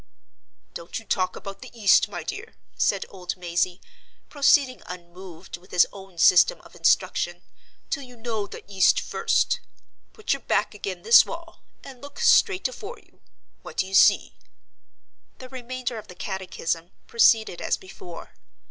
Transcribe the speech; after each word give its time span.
"Don't 0.73 0.97
you 0.97 1.05
talk 1.05 1.35
about 1.35 1.61
the 1.61 1.69
east, 1.79 2.09
my 2.09 2.23
dear," 2.23 2.55
said 2.75 3.05
old 3.09 3.37
Mazey, 3.37 3.79
proceeding 4.29 4.81
unmoved 4.87 5.57
with 5.57 5.69
his 5.69 5.85
own 5.93 6.17
system 6.17 6.59
of 6.61 6.75
instruction, 6.75 7.43
"till 7.91 8.01
you 8.01 8.15
know 8.17 8.47
the 8.47 8.63
east 8.67 8.99
first. 8.99 9.59
Put 10.11 10.33
your 10.33 10.39
back 10.39 10.73
ag'in 10.73 11.03
this 11.03 11.23
wall, 11.23 11.61
and 11.83 12.01
look 12.01 12.19
straight 12.19 12.67
afore 12.67 12.97
you. 12.97 13.21
What 13.61 13.77
do 13.77 13.85
you 13.85 13.93
see?" 13.93 14.33
The 15.37 15.49
remainder 15.49 15.99
of 15.99 16.07
the 16.07 16.15
catechism 16.15 16.89
proceeded 17.05 17.61
as 17.61 17.77
before. 17.77 18.33